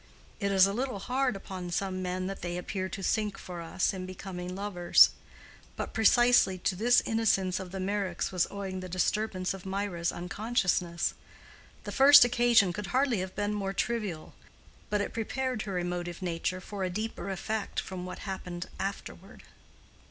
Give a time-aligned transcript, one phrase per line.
[0.39, 3.93] It is a little hard upon some men that they appear to sink for us
[3.93, 5.11] in becoming lovers.
[5.75, 11.13] But precisely to this innocence of the Meyricks was owing the disturbance of Mirah's unconsciousness.
[11.83, 14.33] The first occasion could hardly have been more trivial,
[14.89, 19.43] but it prepared her emotive nature for a deeper effect from what happened afterward.